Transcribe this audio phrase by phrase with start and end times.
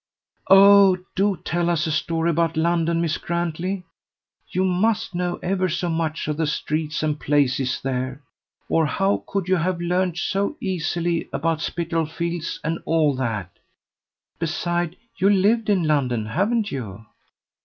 [0.49, 0.97] "Oh!
[1.13, 3.83] do tell us a story about London, Miss Grantley.
[4.49, 8.19] You must know ever so much of the streets and places there,
[8.67, 13.51] or how could you have learned so easily about Spitalfields and all that?
[14.39, 17.05] Beside, you've lived in London, haven't you?"